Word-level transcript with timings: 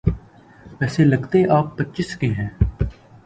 ویسے 0.79 1.03
لگتے 1.03 1.43
آپ 1.49 1.77
پچیس 1.77 2.15
کے 2.17 2.27
ہیں۔ 2.27 2.49